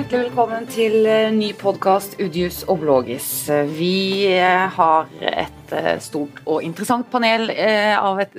[0.00, 3.24] Hjertelig velkommen til eh, ny podkast Udius og Blågis.
[3.68, 8.32] Vi eh, har et eh, stort og interessant panel av et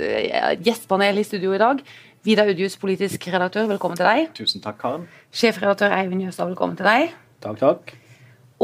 [0.65, 1.83] gjestpanel i studio i dag.
[2.26, 4.31] Vidar Udius, politisk redaktør, velkommen til deg.
[4.39, 5.03] Tusen takk, Karen.
[5.29, 7.13] Sjefredaktør Eivind Jøstad, velkommen til deg.
[7.46, 7.93] Takk, takk.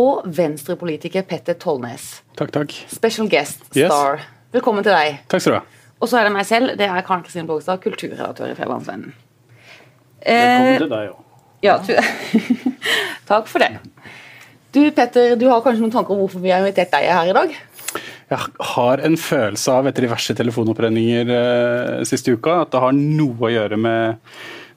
[0.02, 2.10] Og venstrepolitiker Petter Tollnes.
[2.42, 2.74] Takk, takk.
[2.96, 4.24] Special guest star.
[4.24, 4.34] Yes.
[4.58, 5.22] Velkommen til deg.
[5.30, 5.86] Takk skal du ha.
[6.02, 9.14] Og så er det meg selv, det er Karen Kristin Blågstad, kulturredaktør i Fjellandsvennen.
[10.26, 11.24] Velkommen til deg òg.
[11.66, 11.80] Ja,
[13.30, 13.74] takk for det.
[14.76, 17.36] Du Petter, du har kanskje noen tanker om hvorfor vi har invitert deg her i
[17.38, 17.58] dag?
[18.28, 18.40] Jeg
[18.76, 23.54] har en følelse av etter diverse telefonopprenninger eh, siste uka at det har noe å
[23.54, 24.34] gjøre med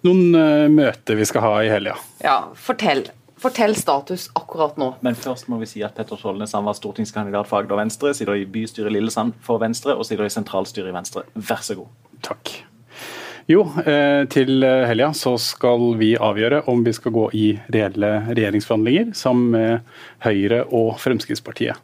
[0.06, 1.96] noen eh, møter vi skal ha i helga.
[2.22, 3.08] Ja, fortell.
[3.40, 4.92] Fortell status akkurat nå.
[5.02, 8.46] Men først må vi si at Petter Skjoldnes var stortingskandidat for Agder Venstre, sitter i
[8.46, 11.26] bystyret Lillesand for Venstre og sitter i sentralstyret i Venstre.
[11.34, 11.90] Vær så god.
[12.22, 12.59] Takk.
[13.50, 19.08] Jo, eh, til helga så skal vi avgjøre om vi skal gå i reelle regjeringsforhandlinger
[19.18, 21.80] sammen med Høyre og Fremskrittspartiet.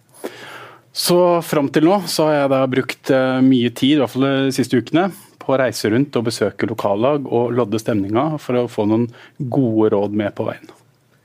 [0.96, 4.28] Så fram til nå så har jeg da brukt eh, mye tid, i hvert fall
[4.46, 5.08] de siste ukene,
[5.42, 9.90] på å reise rundt og besøke lokallag og lodde stemninga for å få noen gode
[9.96, 10.70] råd med på veien.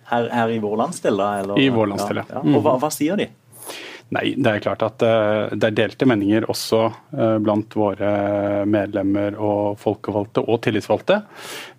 [0.09, 1.29] Her, her i vår landsdel, da?
[1.43, 1.61] Eller?
[1.61, 2.27] I vår landsdel, ja.
[2.33, 2.41] ja.
[2.49, 3.29] Og hva, hva sier de?
[4.11, 6.81] Nei, det er klart at eh, det er delte meninger også
[7.15, 8.09] eh, blant våre
[8.67, 11.21] medlemmer og folkevalgte og tillitsvalgte.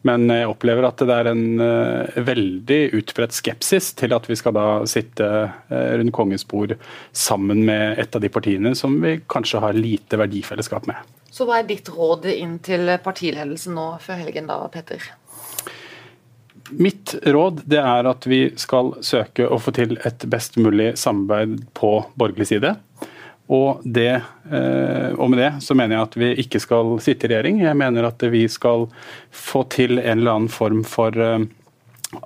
[0.08, 4.56] Men jeg opplever at det er en eh, veldig utbredt skepsis til at vi skal
[4.56, 5.28] da sitte
[5.68, 6.72] rundt kongens bord
[7.12, 11.12] sammen med et av de partiene som vi kanskje har lite verdifellesskap med.
[11.32, 15.04] Så hva er ditt råd inn til partiledelsen nå før helgen da, Petter?
[16.78, 21.58] Mitt råd det er at vi skal søke å få til et best mulig samarbeid
[21.76, 22.76] på borgerlig side.
[23.52, 27.32] Og, det, eh, og, med det så mener jeg at vi ikke skal sitte i
[27.32, 27.60] regjering.
[27.64, 28.86] Jeg mener at vi skal
[29.34, 31.44] få til en eller annen form for eh,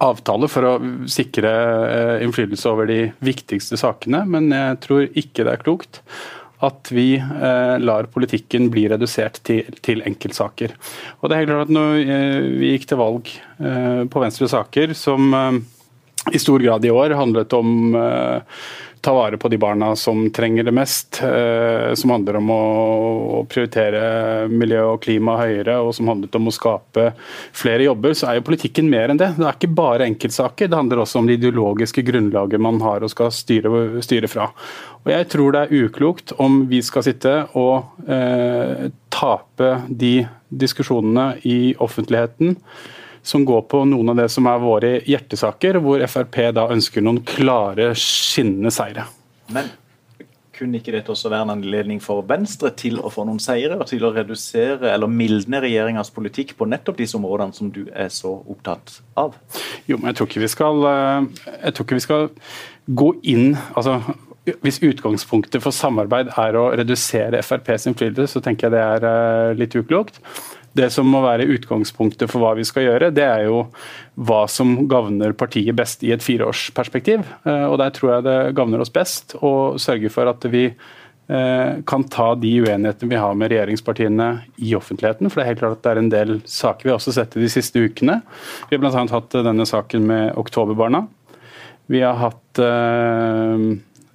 [0.03, 0.75] avtale for å
[1.11, 1.53] sikre
[1.89, 4.23] eh, innflytelse over de viktigste sakene.
[4.29, 6.03] Men jeg tror ikke det er klokt
[6.65, 10.73] at vi eh, lar politikken bli redusert til, til, enkeltsaker.
[11.21, 14.49] Og det er helt klart at når eh, vi gikk til valg eh, på Venstre
[14.51, 15.59] saker som eh,
[16.33, 18.43] i stor grad i år handlet om uh,
[19.01, 21.21] ta vare på de barna som trenger det mest.
[21.23, 22.63] Uh, som handler om å,
[23.39, 27.13] å, prioritere miljø og klima høyere, og som handlet om å skape
[27.55, 28.17] flere jobber.
[28.19, 29.33] Så er jo politikken mer enn det.
[29.37, 30.73] Det er ikke bare enkeltsaker.
[30.73, 34.51] Det handler også om det ideologiske grunnlaget man har og skal styre, styre fra.
[35.05, 40.17] Og Jeg tror det er uklokt om vi skal sitte og uh, tape de
[40.51, 42.57] diskusjonene i offentligheten
[43.27, 47.25] som går på noen av det som er våre hjertesaker, hvor Frp da ønsker noen
[47.27, 49.09] klare, skinnende seire.
[49.53, 49.73] Men
[50.57, 53.89] kunne ikke dette også være en anledning for Venstre til å få noen seire, og
[53.91, 58.33] til å redusere eller mildne regjeringas politikk på nettopp disse områdene som du er så
[58.39, 59.37] opptatt av?
[59.91, 62.31] Jo, men jeg tror ikke vi skal, eh, ikke vi skal
[62.87, 64.01] gå inn altså
[64.63, 69.57] hvis utgangspunktet for samarbeid er å redusere FrPs innflytelse, så tenker jeg det er eh,
[69.59, 70.21] litt uklokt.
[70.77, 73.63] Det som må være utgangspunktet for hva vi skal gjøre, det er jo
[74.29, 77.25] hva som gagner partiet best i et fireårsperspektiv.
[77.47, 81.73] Eh, og Der tror jeg det gagner oss best å sørge for at vi eh,
[81.89, 84.29] kan ta de uenighetene vi har med regjeringspartiene
[84.61, 85.31] i offentligheten.
[85.31, 87.37] For det er helt klart at det er en del saker vi har også sett
[87.39, 88.21] de siste ukene.
[88.69, 89.09] Vi har bl.a.
[89.17, 91.07] hatt denne saken med oktoberbarna.
[91.87, 92.61] Vi har hatt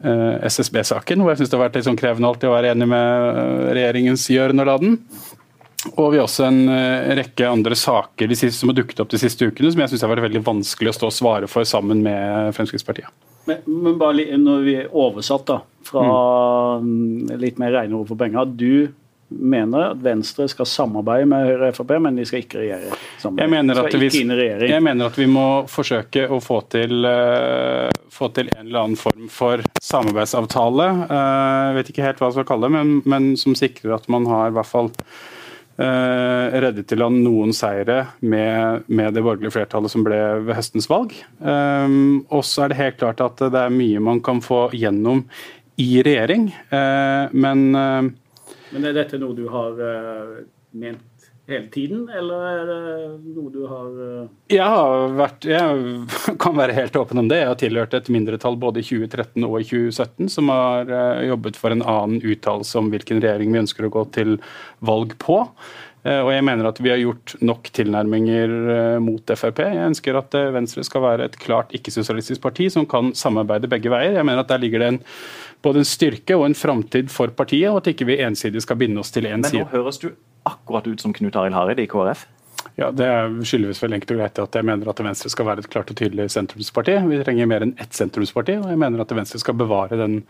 [0.01, 3.69] SSB-saken, hvor jeg syns det har vært litt sånn krevende alltid å være enig med
[3.77, 4.97] regjeringens gjøren og laden.
[5.95, 9.11] Og vi har også en uh, rekke andre saker de siste, som har dukket opp
[9.11, 11.67] de siste ukene, som jeg syns har vært veldig vanskelig å stå og svare for
[11.67, 13.09] sammen med Fremskrittspartiet.
[13.49, 16.07] Men, men bare når vi er oversatt da, fra
[16.83, 17.37] mm.
[17.41, 18.51] litt mer rene ord for penger.
[18.53, 18.91] Du
[19.31, 22.91] mener at Venstre skal samarbeide med Høyre og Frp, men de skal ikke regjere
[23.21, 23.39] sammen.
[23.41, 24.09] Jeg mener, at vi,
[24.67, 28.99] jeg mener at vi må forsøke å få til, uh, få til en eller annen
[28.99, 30.89] form for samarbeidsavtale.
[31.07, 34.09] Uh, jeg vet ikke helt hva jeg skal kalle det, men, men som sikrer at
[34.11, 34.91] man har i hvert fall
[35.79, 41.15] reddet til land noen seire med, med, det borgerlige flertallet som ble ved høstens valg.
[41.39, 45.23] Um, og så er det helt klart at det er mye man kan få gjennom
[45.81, 48.11] i regjering, uh, men uh,
[48.75, 49.79] Men er dette noe du har
[50.71, 51.01] ment
[51.51, 52.77] hele tiden, eller er det
[53.35, 54.31] noe du har uh...
[54.51, 55.83] Jeg har vært Jeg
[56.43, 57.41] kan være helt åpen om det.
[57.43, 61.59] Jeg har tilhørt et mindretall både i 2013 og i 2017 som har uh, jobbet
[61.59, 64.35] for en annen uttalelse om hvilken regjering vi ønsker å gå til
[64.79, 65.43] valg på.
[66.01, 68.57] Uh, og jeg mener at vi har gjort nok tilnærminger
[69.03, 69.63] mot Frp.
[69.67, 74.17] Jeg ønsker at Venstre skal være et klart ikke-sosialistisk parti som kan samarbeide begge veier.
[74.17, 75.01] Jeg mener at Der ligger det en
[75.61, 79.01] både en styrke og en framtid for partiet, og at ikke vi ensidig skal binde
[79.01, 79.61] oss til én side.
[79.61, 80.11] Men nå høres du
[80.49, 82.27] akkurat ut som Knut Arild Hareide i KrF?
[82.75, 83.07] Ja, Det
[83.45, 85.97] skyldes vel enkelt og greit at jeg mener at Venstre skal være et klart og
[85.97, 86.95] tydelig sentrumsparti.
[87.09, 90.21] Vi trenger mer enn ett sentrumsparti, og jeg mener at Venstre skal bevare den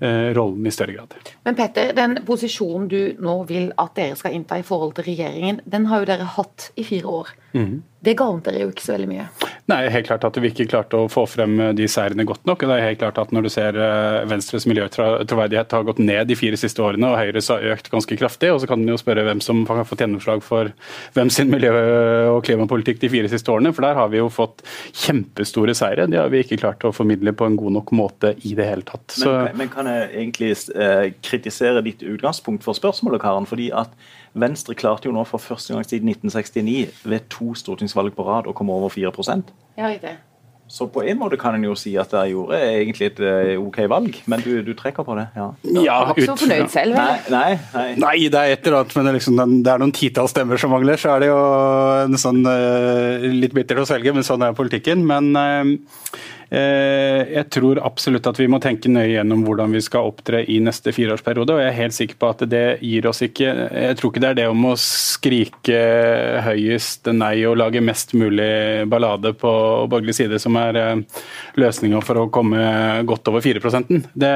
[0.00, 1.16] eh, rollen i større grad.
[1.48, 5.62] Men Petter, den posisjonen du nå vil at dere skal innta i forhold til regjeringen,
[5.64, 7.34] den har jo dere hatt i fire år.
[7.54, 7.78] Mm.
[7.98, 9.24] Det gant dere jo ikke så veldig mye.
[9.68, 12.62] Nei, helt klart at vi ikke klarte å få frem eh, de seirene godt nok.
[12.62, 16.30] og det er helt klart at Når du ser eh, Venstres miljøtroverdighet har gått ned
[16.30, 19.00] de fire siste årene, og Høyres har økt ganske kraftig, og så kan du jo
[19.00, 20.70] spørre hvem som har fått gjennomslag for
[21.16, 21.74] hvem sin miljø-
[22.36, 23.74] og klimapolitikk de fire siste årene.
[23.74, 24.62] For der har vi jo fått
[25.02, 26.06] kjempestore seire.
[26.06, 28.86] Det har vi ikke klart å formidle på en god nok måte i det hele
[28.86, 29.08] tatt.
[29.16, 29.32] Så...
[29.48, 33.48] Men, men, kan jeg egentlig eh, kritisere ditt utgangspunkt for spørsmålet, Karen?
[33.48, 33.90] fordi at
[34.40, 38.56] Venstre klarte jo nå for første gang siden 1969 ved to stortingsvalg på rad å
[38.56, 40.16] komme over 4% Ja, det.
[40.68, 43.78] Så på en måte kan en jo si at jeg gjorde egentlig et eh, OK
[43.88, 45.24] valg, men du, du trekker på det?
[45.32, 45.46] Ja.
[45.64, 47.86] ja ut, så fornøyd selv, nei, nei, nei.
[48.02, 50.60] nei, det er et eller annet, men det er, liksom, det er noen titalls stemmer
[50.60, 51.00] som mangler.
[51.00, 51.38] Så er det jo
[52.04, 55.06] en sånn, eh, litt bittert å svelge, men sånn er politikken.
[55.08, 55.72] Men uh,
[56.18, 60.56] Eh, jeg tror absolutt at vi må tenke nøye gjennom hvordan vi skal opptre i
[60.64, 61.52] neste fireårsperiode.
[61.52, 64.30] og Jeg er helt sikker på at det gir oss ikke Jeg tror ikke det
[64.30, 65.82] er det om å skrike
[66.46, 69.52] høyest nei og lage mest mulig ballade på
[69.92, 71.22] borgerlig side som er eh,
[71.60, 72.64] løsninga for å komme
[73.08, 74.34] godt over 4% Det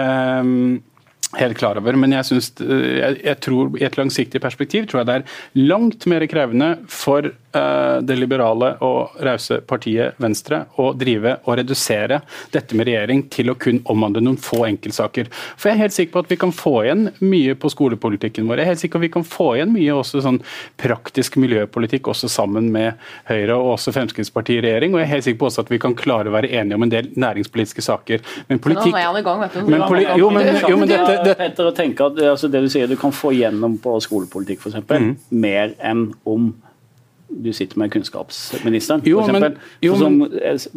[1.41, 1.97] helt klar over.
[1.97, 5.65] Men jeg, synes, eh, jeg, jeg, tror i et langsiktig perspektiv tror jeg det er
[5.73, 12.21] langt mer krevende for det liberale og rause partiet Venstre å drive og redusere
[12.53, 15.29] dette med regjering til å kun omhandle noen få enkeltsaker.
[15.57, 18.63] For jeg er helt sikker på at vi kan få igjen mye på skolepolitikken vår.
[18.63, 20.41] Jeg er helt sikker på at vi kan få igjen mye også sånn
[20.81, 24.97] praktisk miljøpolitikk også sammen med Høyre og også Fremskrittspartiet i regjering.
[24.97, 26.87] Og jeg er helt sikker på også at vi kan klare å være enige om
[26.87, 28.27] en del næringspolitiske saker.
[28.49, 28.97] Men politikk...
[28.97, 31.37] Men poli jo, men, jo, men dette, det...
[31.39, 34.83] Petter, å tenke at altså det du sier du kan få gjennom på skolepolitikk f.eks.,
[34.89, 35.15] mm.
[35.43, 36.53] mer enn om
[37.33, 40.19] du sitter med kunnskapsministeren, jo, for eksempel, men, jo, som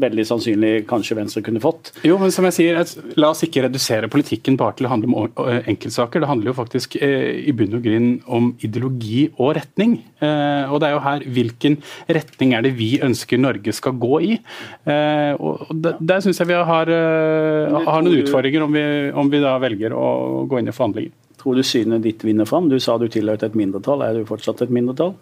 [0.02, 1.92] veldig sannsynlig kanskje Venstre kunne fått.
[2.08, 2.82] Jo, men som jeg sier,
[3.20, 5.40] La oss ikke redusere politikken bare til å handle om
[5.72, 6.24] enkeltsaker.
[6.24, 9.98] Det handler jo faktisk eh, i bunn og grunn om ideologi og retning.
[10.20, 11.78] Eh, og det er jo her hvilken
[12.18, 14.40] retning er det vi ønsker Norge skal gå i.
[14.86, 19.30] Eh, og Der, der syns jeg vi har, eh, har noen utfordringer om vi, om
[19.32, 21.14] vi da velger å gå inn i forhandlinger.
[21.42, 22.70] Tror du synet ditt vinner fram?
[22.70, 24.02] Du sa du tilhørte et mindretall.
[24.02, 25.14] Er du fortsatt et mindretall?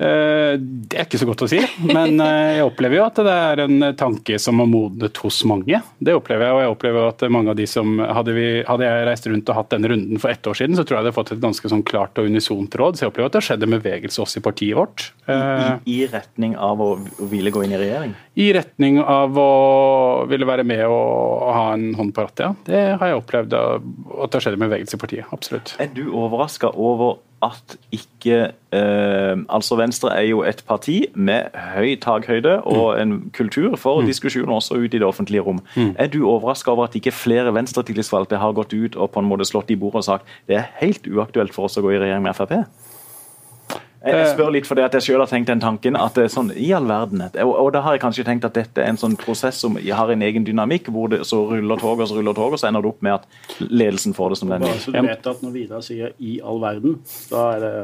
[0.00, 3.34] Eh, det er ikke så godt å si, men eh, jeg opplever jo at det
[3.34, 5.82] er en tanke som har modnet hos mange.
[6.00, 9.04] Det opplever jeg, og jeg opplever at mange av de som Hadde, vi, hadde jeg
[9.06, 11.32] reist rundt og hatt denne runden for ett år siden, så tror jeg hadde fått
[11.34, 12.96] et ganske sånn klart og unisont råd.
[12.96, 15.06] Så jeg opplever at det har skjedd en bevegelse også i partiet vårt.
[15.26, 16.90] I, i, I, retning av å
[17.30, 18.14] ville gå inn i regjering?
[18.40, 19.50] I retning av å
[20.30, 22.52] ville være med og ha en hånd på rattet, ja.
[22.70, 25.34] Det har jeg opplevd at det har skjedd en bevegelse i partiet.
[25.36, 25.74] Absolutt.
[25.82, 31.94] Er du overraska over at ikke eh, Altså Venstre er jo et parti med høy
[32.00, 33.00] takhøyde og mm.
[33.00, 34.10] en kultur for mm.
[34.10, 35.62] diskusjon også ut i det offentlige rom.
[35.76, 35.94] Mm.
[35.98, 39.48] Er du overraska over at ikke flere venstretillitsvalgte har gått ut og på en måte
[39.48, 42.26] slått i bordet og sagt det er helt uaktuelt for oss å gå i regjering
[42.28, 42.60] med Frp?
[44.00, 44.28] Jeg eh.
[44.32, 45.96] spør litt fordi at jeg selv har tenkt den tanken.
[46.00, 48.56] at det er sånn, i all verden, og, og, da har jeg kanskje tenkt at
[48.56, 52.06] dette er en sånn prosess som har en egen dynamikk, hvor det så ruller toget
[52.06, 54.54] og så ruller toget, og så ender det opp med at ledelsen får det som
[54.54, 54.78] den vil.
[54.80, 56.96] Så du vet at når Vidar sier 'i all verden',
[57.30, 57.74] da er det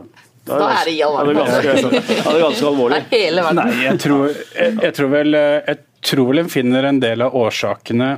[0.47, 1.35] da er det, i all verden.
[1.35, 3.03] Da er det ganske, alvorlig.
[3.11, 3.67] Det er hele verden.
[3.67, 7.35] Nei, jeg tror, jeg, jeg tror vel jeg tror vel en finner en del av
[7.35, 8.11] årsakene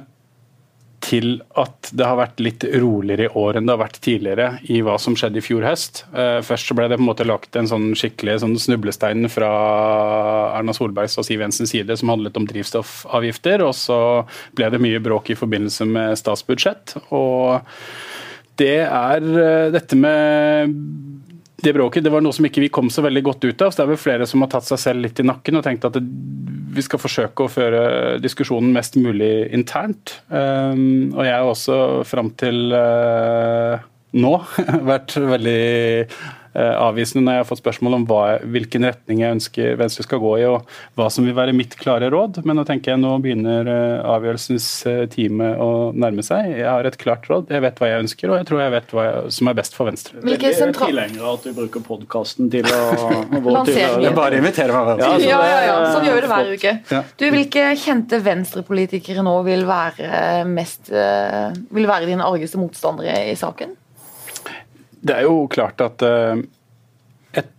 [1.05, 4.81] til at det har vært litt roligere i år enn det har vært tidligere i
[4.85, 6.03] hva som skjedde i fjor høst.
[6.13, 9.51] Eh, først så ble det på en måte lagt en sånn skikkelig sånn snublestein fra
[10.59, 14.01] Erna Solbergs og Siv Jensens side som handlet om drivstoffavgifter, og så
[14.59, 16.99] ble det mye bråk i forbindelse med statsbudsjett.
[17.15, 17.61] Og
[18.59, 20.75] det er eh, dette med
[21.63, 23.73] det bråket det var noe som ikke vi kom så veldig godt ut av.
[23.73, 25.87] så Det er vel flere som har tatt seg selv litt i nakken og tenkt
[25.89, 26.05] at det,
[26.75, 27.83] vi skal forsøke å føre
[28.23, 30.21] diskusjonen mest mulig internt.
[30.31, 33.81] Um, og jeg har også fram til uh,
[34.15, 34.35] nå
[34.93, 35.63] vært veldig
[36.59, 40.33] avvisende når jeg har fått spørsmål om hva, hvilken retning jeg ønsker Venstre skal gå
[40.41, 40.67] i, og
[40.99, 42.41] hva som vil være mitt klare råd.
[42.49, 46.51] Men nå tenker jeg nå begynner eh, avgjørelsens eh, time å nærme seg.
[46.59, 48.95] Jeg har et klart råd, jeg vet hva jeg ønsker, og jeg tror jeg vet
[48.97, 50.23] hva jeg, som er best for Venstre.
[50.25, 52.83] Hvilke jeg er tilhenger av at du bruker podkasten til å
[53.59, 54.13] Lansere.
[54.17, 55.01] Bare invitere meg.
[55.01, 55.77] Ja, ja, ja, ja.
[55.95, 57.03] Sånn gjør vi det hver uke.
[57.19, 63.78] Du, Hvilke kjente venstrepolitikere nå vil være, mest, vil være dine argeste motstandere i saken?
[65.01, 66.41] Det er jo klart at uh,
[67.37, 67.51] et,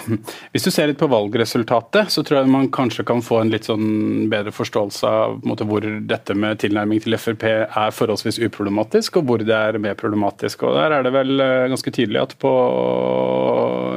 [0.52, 3.68] Hvis du ser litt på valgresultatet, så tror jeg man kanskje kan få en litt
[3.68, 9.28] sånn bedre forståelse av måte, hvor dette med tilnærming til Frp er forholdsvis uproblematisk, og
[9.28, 10.64] hvor det er mer problematisk.
[10.64, 12.54] Og Der er det vel uh, ganske tydelig at på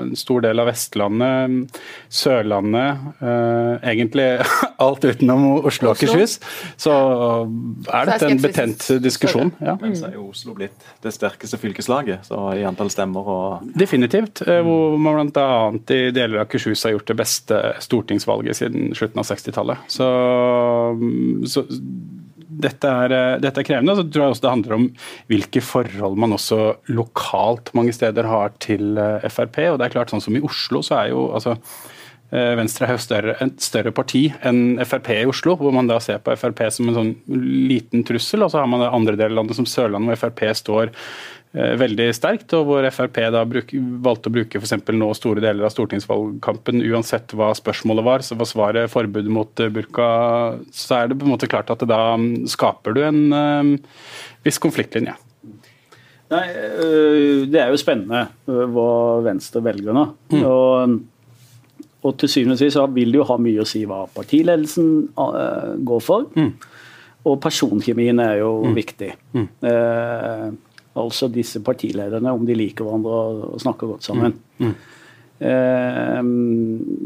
[0.01, 1.79] en stor del av Vestlandet,
[2.13, 4.27] Sørlandet, eh, egentlig
[4.85, 6.37] alt utenom Oslo og Akershus,
[6.79, 6.95] så
[7.89, 9.53] er dette en betent diskusjon.
[9.63, 9.77] Ja.
[9.81, 13.27] Men så er jo Oslo blitt det sterkeste fylkeslaget så i antall stemmer.
[13.27, 13.73] og...
[13.79, 14.43] Definitivt.
[14.47, 15.71] Eh, hvor man bl.a.
[15.93, 19.87] i deler av Akershus har gjort det beste stortingsvalget siden slutten av 60-tallet.
[19.91, 20.09] Så,
[21.49, 21.65] så
[22.62, 23.95] dette er, eh, dette er, krevende.
[23.98, 24.86] Så tror jeg også det handler om
[25.31, 26.60] hvilke forhold man også
[26.93, 29.60] lokalt mange steder har til eh, Frp.
[29.72, 31.55] og det er klart sånn som I Oslo så er jo altså
[32.31, 36.00] eh, Venstre er jo større, et større parti enn Frp i Oslo, hvor man da
[36.03, 37.13] ser på Frp som en sånn
[37.69, 38.45] liten trussel.
[38.45, 40.93] Og så har man det andre deler av landet som Sørlandet, hvor Frp står
[41.53, 43.69] veldig sterkt, og hvor Frp da bruk,
[44.01, 48.50] valgte å bruke for nå store deler av stortingsvalgkampen, uansett hva spørsmålet var, så var
[48.50, 50.07] svaret forbud mot eh, burka,
[50.74, 53.72] så er det på en måte klart at da mm, skaper du en um,
[54.45, 55.13] viss konfliktlinje.
[56.33, 56.43] Nei,
[57.53, 58.89] Det er jo spennende hva
[59.22, 60.07] Venstre velger nå.
[60.33, 60.43] Mm.
[60.50, 60.95] Og,
[62.01, 64.88] og, til syvende og sist vil det jo ha mye å si hva partiledelsen
[65.86, 66.31] går for.
[66.33, 66.55] Mm.
[67.29, 68.77] Og personkjemien er jo mm.
[68.79, 69.12] viktig.
[69.38, 69.48] Mm.
[71.00, 73.19] Altså disse partilederne, om de liker hverandre
[73.50, 74.35] og, snakker godt sammen.
[74.62, 74.67] Mm.
[74.67, 74.73] Mm.
[75.50, 76.19] Eh,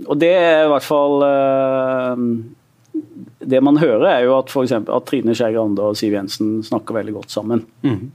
[0.07, 2.19] og det er i hvert fall eh,
[3.47, 6.57] Det man hører, er jo at, for eksempel, at Trine Skei Grande og Siv Jensen
[6.67, 7.63] snakker veldig godt sammen.
[7.87, 8.11] Mm.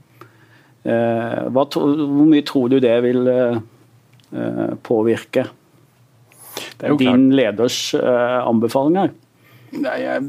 [0.83, 3.57] Eh, hva, hvor mye tror du det vil eh,
[4.85, 5.47] påvirke
[6.99, 9.13] din leders anbefalinger?
[9.73, 10.21] Jeg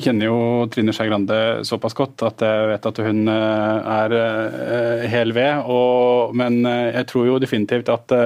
[0.00, 0.36] kjenner jo
[0.72, 1.36] Trine Skei Grande
[1.68, 5.66] såpass godt at jeg vet at hun eh, er eh, hel ved.
[5.68, 8.22] Og, men eh, jeg tror jo definitivt at det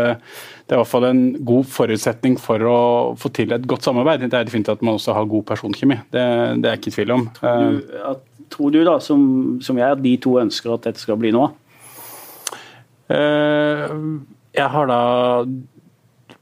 [0.73, 2.78] er i hvert fall en god forutsetning for å
[3.20, 4.28] få til et godt samarbeid.
[4.28, 5.99] Det er definitivt at man også har god personkjemi.
[6.14, 6.23] Det,
[6.62, 7.26] det er jeg ikke i tvil om.
[7.40, 9.26] Tror du, at, tror du da, som,
[9.64, 11.50] som, jeg, at de to ønsker at dette skal bli noe?
[14.54, 15.02] Jeg har da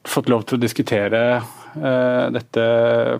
[0.06, 1.22] fått lov til å diskutere
[1.74, 2.64] dette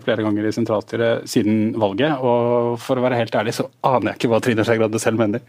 [0.05, 2.19] flere ganger i sentralstyret siden valget.
[2.21, 5.21] Og for å være helt ærlig så aner jeg ikke hva Trine Skei Grande selv
[5.21, 5.45] mener.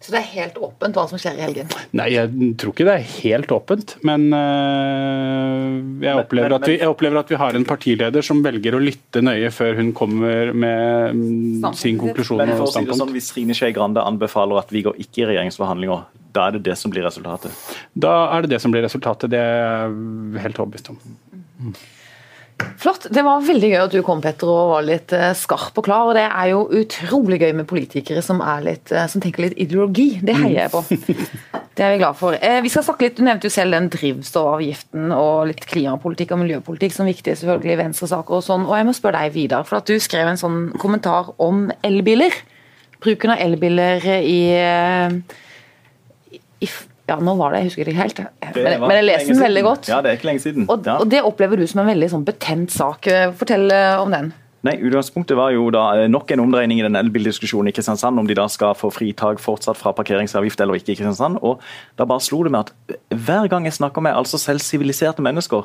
[0.00, 1.72] Så det er helt åpent hva som skjer i helgen?
[1.92, 3.92] Nei, jeg tror ikke det er helt åpent.
[4.08, 8.80] Men uh, jeg, opplever vi, jeg, opplever at vi, har en partileder som velger å
[8.80, 12.40] lytte nøye før hun kommer med mm, sin konklusjon.
[12.40, 15.26] Men for å si det sånn, Hvis Trine Skei Grande anbefaler at vi går ikke
[15.26, 17.70] i regjeringsforhandlinger, da er det det som blir resultatet?
[17.92, 19.28] Da er det det som blir resultatet.
[19.34, 21.00] Det er jeg helt overbevist om.
[21.60, 21.74] Mm.
[22.80, 23.06] Flott.
[23.12, 26.10] Det var veldig gøy at du kom, Petter, og var litt eh, skarp og klar.
[26.10, 30.08] og Det er jo utrolig gøy med politikere som, litt, eh, som tenker litt ideologi.
[30.24, 30.84] Det heier jeg på.
[31.80, 32.36] Det er vi glad for.
[32.36, 36.42] Eh, vi skal snakke litt, Du nevnte jo selv den drivstoffavgiften og litt klimapolitikk og
[36.42, 38.66] miljøpolitikk som viktige selvfølgelig venstresaker og sånn.
[38.68, 42.36] Og jeg må spørre deg, Vidar, for at du skrev en sånn kommentar om elbiler.
[43.00, 44.40] Bruken av elbiler i,
[46.60, 46.68] i
[47.10, 48.20] ja, nå var det, jeg husker ikke helt.
[48.54, 49.90] Men, men jeg leser den veldig godt.
[49.90, 50.68] Ja, det er ikke lenge siden.
[50.70, 51.00] Og, ja.
[51.02, 53.10] og det opplever du som en veldig sånn betent sak.
[53.40, 54.30] Fortell eh, om den.
[54.66, 58.26] Nei, Utgangspunktet var jo da eh, nok en omdreining i den elbildiskusjonen i Kristiansand, om
[58.28, 61.40] de da skal få fritak fortsatt fra parkeringsavgift eller ikke i Kristiansand.
[61.40, 61.64] og
[61.96, 65.64] Da bare slo det meg at hver gang jeg snakker med altså selv siviliserte mennesker,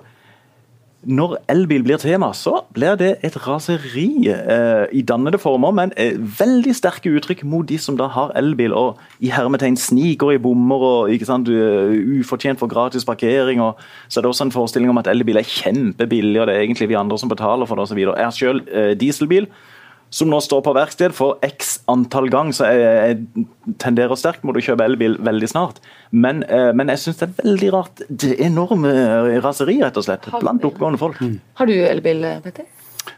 [1.05, 6.17] når elbil blir tema, så blir det et raseri eh, i dannede former, men eh,
[6.17, 10.85] veldig sterke uttrykk mot de som da har elbil og i hermetegn sniker i bommer
[10.89, 13.61] og ikke sant, ufortjent for gratis parkering.
[13.61, 16.65] og Så er det også en forestilling om at elbil er kjempebillig, og det er
[16.65, 18.01] egentlig vi andre som betaler for det osv.
[18.01, 19.47] Jeg har selv eh, dieselbil
[20.13, 24.55] som nå står på verksted for x antall gang, så jeg, jeg tenderer sterkt mot
[24.55, 25.81] å kjøpe elbil veldig snart.
[26.11, 28.05] Men, eh, men jeg syns det er veldig rart.
[28.09, 28.93] Det er enorme
[29.43, 31.19] raseri, rett og slett, blant oppgående folk.
[31.19, 31.37] Mm.
[31.59, 32.69] Har du elbil, Petter?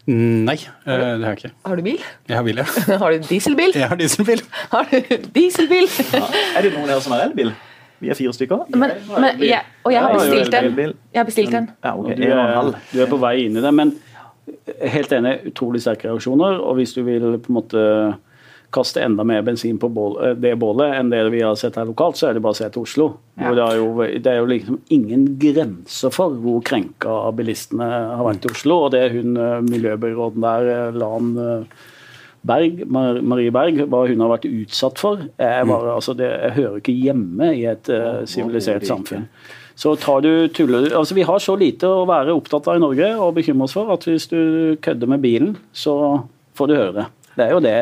[0.08, 1.54] Nei, du, det har jeg ikke.
[1.68, 2.04] Har du bil?
[2.28, 2.98] Jeg har bil, ja.
[3.04, 3.76] har du dieselbil?
[3.76, 4.44] Jeg har dieselbil.
[4.74, 5.88] Har du dieselbil?
[6.16, 6.28] ja.
[6.56, 7.52] Er det noen her som har elbil?
[8.00, 8.68] Vi er fire stykker.
[8.76, 10.94] Men, men, jeg, og jeg har bestilt den.
[11.14, 11.70] Jeg har bestilt en.
[11.84, 12.18] Ja, okay.
[12.20, 13.72] du, er, du er på vei inn i det.
[13.74, 13.96] men
[14.94, 16.62] helt enig, utrolig sterke reaksjoner.
[16.62, 17.84] Og hvis du vil på en måte
[18.70, 19.88] kaste enda mer bensin på
[20.24, 22.60] eh, det bålet enn det vi har sett her lokalt, så er det bare å
[22.60, 23.10] se til Oslo.
[23.40, 23.54] Ja.
[23.56, 28.48] Det, er jo, det, er jo, liksom ingen grenser for hvor krenka bilistene har vært
[28.48, 28.82] i Oslo.
[28.88, 31.32] Og det hun eh, miljøbyråden der, eh, Lan
[32.48, 36.78] Berg, Marie Berg, hva hun har vært utsatt for, er bare, altså det, jeg hører
[36.80, 37.90] ikke hjemme i et
[38.30, 39.26] sivilisert uh, samfunn.
[39.78, 43.12] Så tar du tuller Altså, vi har så lite å være opptatt av i Norge
[43.22, 44.40] og bekymre oss for at hvis du
[44.82, 45.94] kødder med bilen, så
[46.58, 47.06] får du høre det.
[47.38, 47.78] Det er jo det.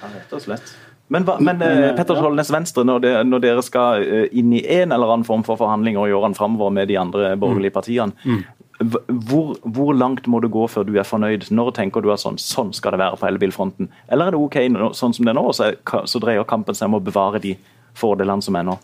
[0.00, 0.72] Ja, rett og slett.
[1.12, 4.94] Men, men eh, Petter Skjoldnes Venstre, når, det, når, dere skal eh, inn i en
[4.96, 7.76] eller annen form for forhandlinger i årene framover med de andre borgerlige mm.
[7.76, 8.88] partiene, mm.
[9.28, 11.50] hvor, hvor, langt må det gå før du er fornøyd?
[11.52, 13.92] Når tenker du at sånn, sånn skal det være på elbilfronten?
[14.08, 14.58] Eller er det OK
[14.96, 15.70] sånn som det er nå, så,
[16.08, 17.52] så dreier kampen seg om å bevare de
[18.00, 18.80] fordelene som er nå?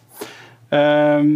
[0.76, 1.34] Um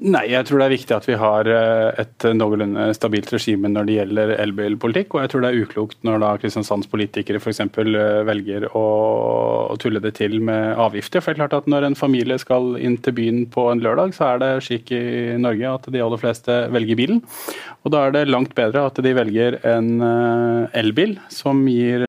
[0.00, 3.84] Nei, jeg tror det er viktig at vi har eh, et noenlunde stabilt regime når
[3.84, 5.12] det gjelder elbilpolitikk.
[5.12, 7.60] Og jeg tror det er uklokt når da Kristiansands politikere f.eks.
[7.60, 8.84] Eh, velger å,
[9.80, 11.20] tulle det til med avgifter.
[11.20, 14.16] For det er klart at når en familie skal inn til byen på en lørdag,
[14.16, 17.20] så er det slik i Norge at de aller fleste velger bilen.
[17.84, 22.08] Og da er det langt bedre at de velger en eh, elbil som gir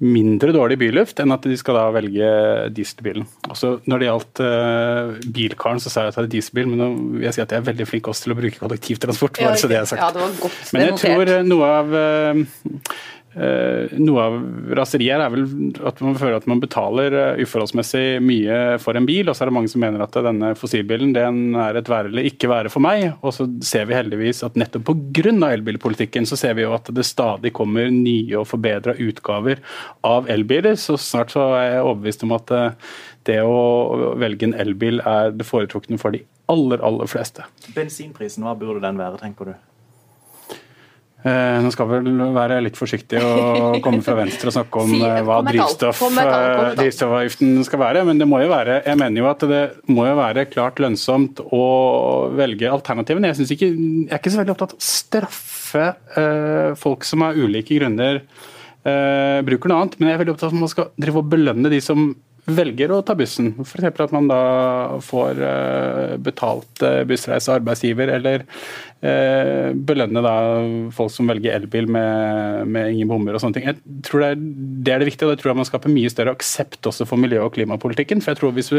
[0.00, 2.28] mindre dårlig byluft enn at de skal da velge
[2.72, 3.26] dieselbilen.
[3.52, 6.88] Også når det gjaldt uh, bilkaren, så sa jeg at jeg hadde dieselbil, men nå
[7.18, 9.42] vil jeg si at jeg er veldig flink også til å bruke kollektivtransport.
[9.42, 10.00] Ja, bare så det har sagt.
[10.00, 12.38] Ja, det var godt men jeg tror eh, noe av Uh,
[13.30, 14.36] noe av
[14.74, 15.44] raseriet er vel
[15.86, 19.50] at man føler at man betaler uh, uforholdsmessig mye for en bil, og så er
[19.50, 22.82] det mange som mener at denne fossilbilen den er et være eller ikke være for
[22.82, 23.12] meg.
[23.22, 25.36] Og så ser vi heldigvis at nettopp pga.
[25.52, 29.62] elbilpolitikken så ser vi jo at det stadig kommer nye og forbedra utgaver
[30.02, 30.74] av elbiler.
[30.74, 32.92] Så snart så er jeg overbevist om at uh,
[33.30, 37.46] det å velge en elbil er det foretrukne for de aller, aller fleste.
[37.76, 39.58] Bensinprisen, hva burde den være, tenker du?
[41.20, 45.18] Eh, nå skal vel være litt forsiktig å komme fra venstre og snakke om eh,
[45.26, 49.44] hva drivstoff, eh, drivstoffavgiften skal være, men det må jo være jeg mener jo at
[49.50, 49.60] det
[49.92, 51.64] må jo være klart lønnsomt å
[52.38, 53.34] velge alternativene.
[53.34, 55.86] Jeg, ikke, jeg er ikke så veldig opptatt av å straffe
[56.80, 58.24] folk som av ulike grunner
[58.80, 61.70] bruker noe annet, men jeg er veldig opptatt av at man skal drive og belønne
[61.70, 62.08] de som
[62.48, 63.52] velger å ta bussen.
[63.62, 63.88] F.eks.
[63.90, 64.40] at man da
[65.04, 68.46] får uh, betalt bussreise av arbeidsgiver, eller
[69.00, 70.34] eh, belønne da
[70.94, 73.68] folk som velger elbil med, med ingen bommer og sånne ting.
[73.70, 74.44] Jeg tror det er,
[74.86, 77.20] det er det viktige, og det tror jeg man skaper mye større aksept også for
[77.20, 78.22] miljø- og klimapolitikken.
[78.24, 78.78] For jeg tror hvis du,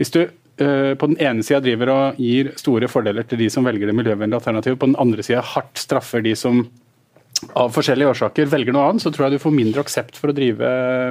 [0.00, 3.66] hvis du eh, på den ene sida driver og gir store fordeler til de som
[3.66, 6.64] velger det miljøvennlige alternativet, på den andre sida hardt straffer de som
[7.52, 10.36] av forskjellige årsaker velger noe annet, så tror jeg du får mindre aksept for å
[10.36, 10.68] drive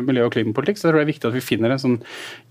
[0.07, 0.79] miljø- og klimapolitikk.
[0.79, 1.97] Så jeg tror det er viktig at vi finner en sånn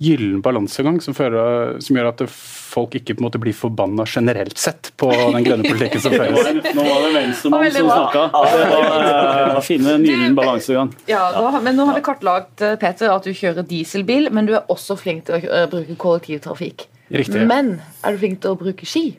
[0.03, 4.93] gyllen balansegang som, som, gjør at folk ikke på en måte blir forbanna generelt sett
[5.01, 6.73] på den grønne politikken som føres.
[6.77, 9.65] Nå var det venstremann som snakka.
[9.67, 10.95] Finne en gyllen balansegang.
[11.11, 14.57] Ja, da, men nå har vi kartlagt eh, Peter, at du kjører dieselbil, men du
[14.57, 16.89] er også flink til å eh, bruke kollektivtrafikk.
[17.13, 17.45] Riktig.
[17.49, 19.11] Men er du flink til å bruke ski?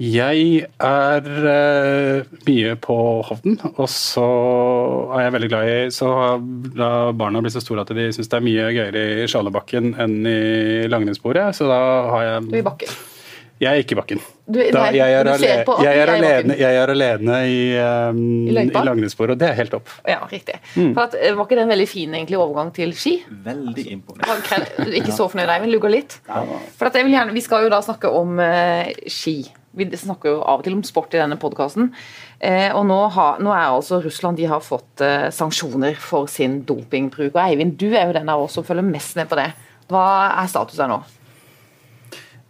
[0.00, 2.96] Jeg er uh, mye på
[3.28, 4.26] Hovden, og så
[5.14, 6.10] er jeg veldig glad i Så
[6.74, 10.20] da barna blir så store at de syns det er mye gøyere i Sjalebakken enn
[10.26, 10.38] i
[10.90, 12.96] langrennssporet, så da har jeg Du er i bakken?
[13.62, 14.20] Jeg er ikke i bakken.
[14.44, 18.18] Du, nei, da, jeg, er jeg, er alene, jeg, er alene, i, um,
[18.50, 19.92] I, i langrennssporet, og det er helt topp.
[20.10, 20.58] Ja, riktig.
[20.74, 20.90] Mm.
[20.98, 23.14] At, eh, var ikke det en veldig fin egentlig, overgang til ski?
[23.46, 24.90] Veldig imponerende.
[24.98, 25.72] Ikke så fornøyd, Eivind.
[25.72, 26.18] Lugga litt.
[26.26, 29.38] For at jeg vil gjerne, Vi skal jo da snakke om uh, ski.
[29.74, 31.90] Vi snakker jo av og til om sport i denne podkasten.
[32.38, 33.00] Eh, og nå,
[33.42, 37.32] nå, er altså Russland de har fått eh, sanksjoner for sin dopingbruk.
[37.34, 39.50] Og Eivind, du er jo den av oss som følger mest med på det.
[39.90, 40.06] Hva
[40.40, 41.02] er status her nå?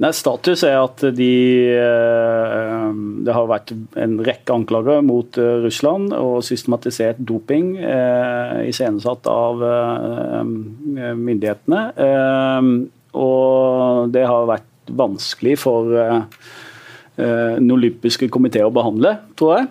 [0.03, 1.35] Nei, Status er at de
[1.71, 2.87] eh,
[3.27, 3.71] Det har vært
[4.03, 9.63] en rekke anklager mot eh, Russland og systematisert doping eh, iscenesatt av
[11.15, 11.83] myndighetene.
[13.15, 15.95] Og det har vært vanskelig for
[17.17, 19.67] den olympiske komité å behandle, tror jeg.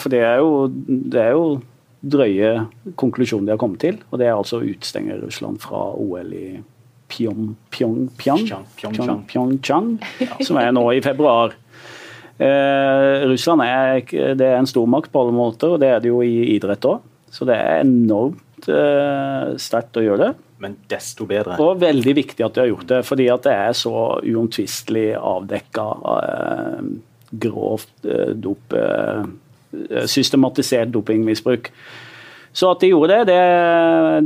[0.00, 0.54] For det er jo,
[0.88, 1.44] det er jo
[2.00, 2.52] drøye
[3.00, 3.98] konklusjonen de har kommet til.
[4.10, 6.46] Og det er altså å utstenge Russland fra OL i
[7.10, 8.46] Pyong, Pyong, Pyong,
[8.78, 9.96] Pyong, Pyeongchang,
[10.46, 11.56] som er nå i februar.
[12.40, 14.04] Eh, Russland er,
[14.38, 17.02] det er en stormakt på alle måter, og det er det jo i idrett òg.
[17.30, 20.30] Så det er enormt eh, sterkt å gjøre det.
[20.60, 21.56] Men desto bedre.
[21.62, 25.86] Og veldig viktig at de har gjort det, fordi at det er så uomtvistelig avdekka
[26.10, 26.90] eh,
[27.46, 31.70] grovt eh, dop, eh, systematisert dopingmisbruk.
[32.52, 33.40] Så at de gjorde det, det,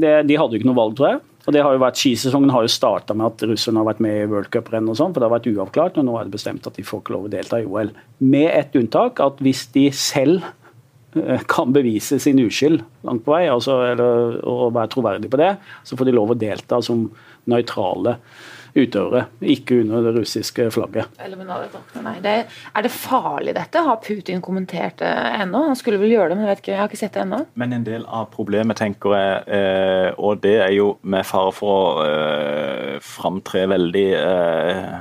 [0.01, 1.23] det De hadde jo ikke noe valg, tror jeg.
[1.45, 4.23] Og det har jo vært, Skisesongen har jo starta med at russerne har vært med
[4.23, 5.99] i worldcuprenn, og sånn, for det har vært uavklart.
[6.01, 7.93] Og nå er det bestemt at de får ikke lov å delta i OL.
[8.25, 10.55] Med ett unntak, at hvis de selv eh,
[11.51, 15.53] kan bevise sin uskyld langt på vei, altså, eller, og være troverdig på det,
[15.87, 17.07] så får de lov å delta som
[17.51, 18.19] nøytrale
[18.75, 21.11] utøvere, ikke under det russiske flagget.
[22.03, 22.35] Nei, det,
[22.75, 23.83] er det farlig dette?
[23.87, 25.63] Har Putin kommentert det ennå?
[25.69, 27.41] Han skulle vel gjøre det, men jeg, vet ikke, jeg har ikke sett det ennå.
[27.61, 31.75] Men en del av problemet, tenker jeg, eh, og det er jo med fare for
[31.75, 34.95] å eh, framtre veldig eh,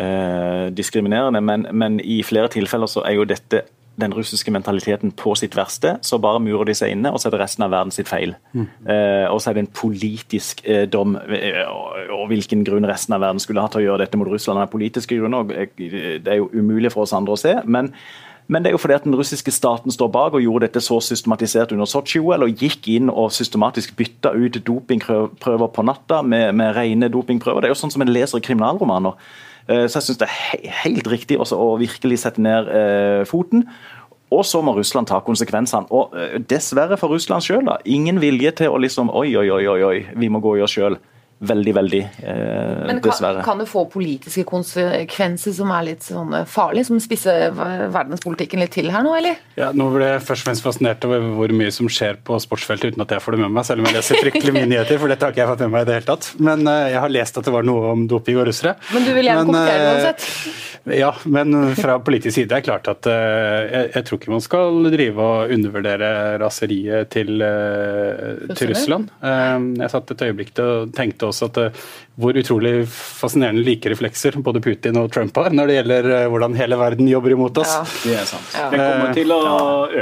[0.00, 3.66] eh, diskriminerende, men, men, i flere tilfeller så er jo dette
[4.00, 7.36] den russiske mentaliteten på sitt verste, så bare murer de seg inne, og så er
[7.36, 8.34] det resten av verden sitt feil.
[8.52, 8.66] Mm.
[8.92, 13.16] Eh, og så er det en politisk eh, dom, eh, og, og, hvilken grunn resten
[13.16, 14.60] av verden skulle ha til å gjøre dette mot Russland.
[14.60, 17.58] av politiske grunner, og Det er jo umulig for oss andre å se.
[17.64, 17.92] men
[18.48, 21.00] men det er jo fordi at den russiske staten står bak og gjorde dette så
[21.02, 26.76] systematisert under Sotsji-OL og gikk inn og systematisk bytta ut dopingprøver på natta med, med
[26.76, 27.64] rene dopingprøver.
[27.64, 29.18] Det er jo sånn som en leser i kriminalromaner.
[29.68, 33.66] Eh, så jeg syns det er helt riktig også å virkelig sette ned eh, foten.
[34.34, 35.90] Og så må Russland ta konsekvensene.
[35.94, 39.98] Og eh, dessverre for Russland sjøl, ingen vilje til å liksom Oi, oi, oi, oi,
[40.14, 40.98] vi må gå i oss sjøl
[41.38, 43.42] veldig, veldig eh, Men kan, dessverre.
[43.44, 47.52] Kan det få politiske konsekvenser som er litt sånn eh, farlige, som spisser
[47.92, 49.36] verdenspolitikken litt til her nå, eller?
[49.58, 52.94] Ja, Nå ble jeg først og fremst fascinert over hvor mye som skjer på sportsfeltet
[52.94, 55.12] uten at jeg får det med meg, selv om jeg leser fryktelig mye nyheter, for
[55.12, 56.30] dette har ikke jeg fått med meg i det hele tatt.
[56.48, 58.76] Men eh, jeg har lest at det var noe om doping og russere.
[58.96, 60.64] Men du vil gjerne kommentere det uansett?
[60.96, 64.86] Ja, men fra politisk side er det klart at jeg, jeg, tror ikke man skal
[64.92, 67.42] drive og undervurdere raseriet til,
[68.52, 69.08] til Russland.
[69.82, 71.86] jeg satt et øyeblikk til og tenkte også at uh,
[72.16, 76.56] hvor utrolig fascinerende like reflekser både Putin og Trump har når det gjelder uh, hvordan
[76.58, 77.74] hele verden jobber imot oss.
[77.74, 77.84] Ja.
[78.02, 78.50] Det er sant.
[78.56, 78.68] Ja.
[78.72, 79.40] Det kommer til å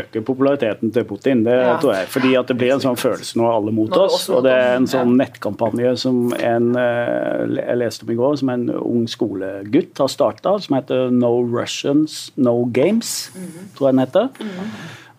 [0.02, 2.10] øke populariteten til Putin, det tror jeg.
[2.14, 4.28] Fordi at det blir en sånn følelse nå alle mot oss.
[4.32, 8.66] Og det er en sånn nettkampanje som en jeg leste om i går, som en
[8.74, 13.74] ung skolegutt har starta, som heter No Russians, No Games, -hmm.
[13.76, 14.28] tror jeg den heter.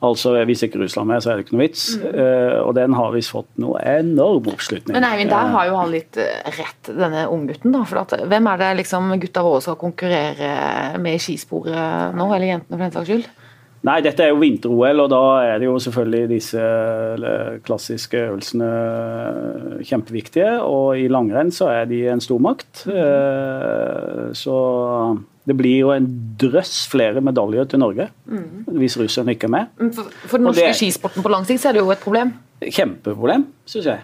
[0.03, 1.85] Altså, Hvis ikke Russland med, så er det ikke noe vits.
[2.01, 2.09] Mm.
[2.19, 4.95] Uh, og den har visst fått noe enorm oppslutning.
[4.97, 7.73] Men Eivind, der har jo han litt eh, rett, denne unggutten.
[7.75, 10.51] da, for at, Hvem er det liksom gutta våre skal konkurrere
[11.01, 13.33] med i skisporet nå, eller jentene for den saks skyld?
[13.85, 16.61] Nei, dette er jo vinter-OL, og da er det jo selvfølgelig disse
[17.67, 18.69] klassiske øvelsene
[19.85, 20.55] kjempeviktige.
[20.65, 22.87] Og i langrenn så er de en stormakt.
[22.89, 24.33] Mm.
[24.33, 24.55] Så
[25.45, 26.07] det blir jo en
[26.41, 28.65] drøss flere medaljer til Norge mm.
[28.79, 29.71] hvis russerne ikke er med.
[29.77, 32.01] Mm, for, for den norske det, skisporten på lang sikt så er det jo et
[32.01, 32.33] problem?
[32.65, 34.03] Kjempeproblem, syns jeg.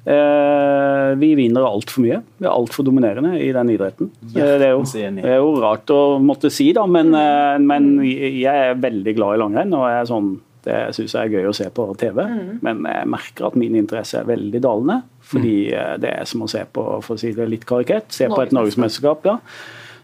[0.00, 2.20] Eh, vi vinner altfor mye.
[2.40, 4.10] Vi er altfor dominerende i den idretten.
[4.32, 7.18] Ja, eh, det, er jo, det, er jo, rart å måtte si, da, men, mm.
[7.20, 9.76] eh, men jeg er veldig glad i langrenn.
[9.76, 12.48] og jeg er sånn det syns jeg er gøy å se på TV, mm.
[12.60, 14.98] men jeg merker at min interesse er veldig dalende.
[15.30, 16.02] Fordi mm.
[16.02, 18.52] det er som å se på for å si det litt karikert, se på et
[18.56, 19.30] norgesmesterskap.
[19.30, 19.38] ja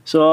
[0.06, 0.26] så,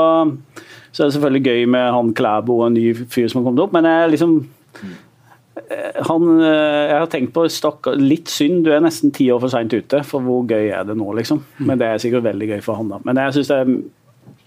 [0.92, 3.64] så er det selvfølgelig gøy med han Klæbo og en ny fyr som har kommet
[3.66, 4.36] opp, men jeg liksom
[4.84, 9.42] eh, han, eh, jeg har tenkt på stakkar, litt synd, du er nesten ti år
[9.44, 10.04] for seint ute.
[10.08, 11.42] For hvor gøy er det nå, liksom?
[11.66, 13.02] Men det er sikkert veldig gøy for han, da.
[13.08, 13.76] Men jeg synes det er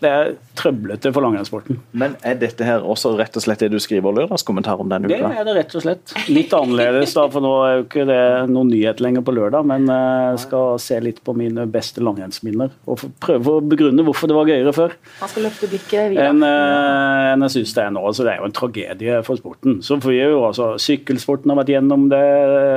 [0.03, 1.79] det er trøblete for langrennssporten.
[1.97, 5.31] Men er dette her også rett og slett det du skriver lørdagskommentar om denne uka?
[5.33, 6.15] Det er det rett og slett.
[6.29, 8.21] Litt annerledes, da, for nå er jo ikke det
[8.53, 9.67] noen nyhet lenger på lørdag.
[9.69, 14.37] Men jeg skal se litt på mine beste langrennsminner og prøve å begrunne hvorfor det
[14.37, 14.97] var gøyere før.
[15.23, 16.29] Man skal løfte blikket videre.
[16.31, 18.05] Enn en jeg syns det er nå.
[18.11, 19.81] Altså, det er jo en tragedie for sporten.
[19.87, 22.25] Så for jo, altså, Sykkelsporten har vært gjennom det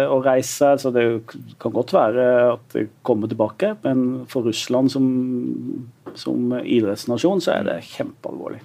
[0.10, 1.05] og reist seg, så det
[1.60, 3.75] kan godt være at det kommer tilbake.
[3.84, 5.10] Men for Russland som
[6.17, 8.62] som idrettsnasjon, så er det kjempealvorlig.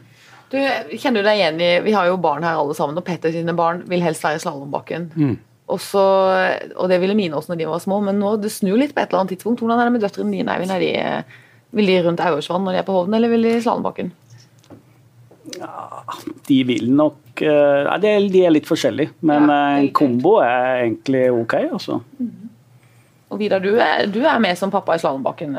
[0.55, 0.61] Du,
[1.01, 3.57] kjenner du deg igjen i Vi har jo barn her alle sammen, og Petter sine
[3.57, 5.09] barn vil helst være i slalåmbakken.
[5.17, 5.37] Mm.
[5.73, 8.93] Og, og det ville mine også når de var små, men nå det snur litt
[8.95, 9.63] på et eller annet tidspunkt.
[9.65, 10.59] Hvordan er det med døtrene dine?
[10.61, 10.93] Er de,
[11.75, 14.13] vil de rundt Auersvann når de er på Hovden, eller vil de i slalåmbakken?
[15.59, 16.05] Ja,
[16.49, 21.59] de vil nok uh, de, er, litt forskjellige, men ja, en kombo er egentlig OK,
[21.67, 22.01] altså.
[22.21, 22.51] Mm.
[23.33, 25.57] Og Vidar, du er, du er med som pappa i slalåmbakken.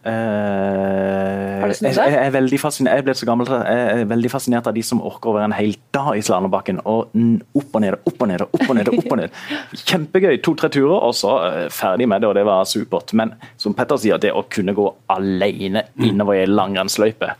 [0.00, 1.82] Uh, deg?
[1.84, 5.02] jeg, jeg, veldig fascinert, jeg, ble så gammel, jeg er veldig fascinert av de som
[5.04, 6.80] orker å være en hel dag i slalåmbakken.
[6.88, 7.12] Og
[7.60, 8.92] opp og ned, opp og ned, opp og ned.
[8.94, 9.38] opp og ned.
[9.90, 10.40] Kjempegøy.
[10.46, 13.14] To-tre turer, og så uh, ferdig med det, og det var supert.
[13.18, 17.34] Men som Petter sier, det å kunne gå alene innover i ei langrennsløype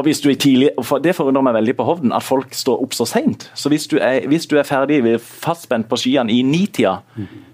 [0.00, 2.82] og hvis du er tidlig, for Det forundrer meg veldig på Hovden, at folk står
[2.82, 3.50] opp så seint.
[3.54, 7.00] Så hvis du, er, hvis du er ferdig fastspent på skiene i nitida,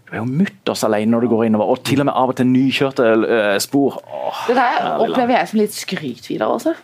[0.06, 2.36] du er jo mutters alene når du går innover, og til og med av og
[2.38, 3.96] til nykjørte uh, spor.
[4.06, 6.76] Åh, det der opplever jeg som litt skryt videre altså.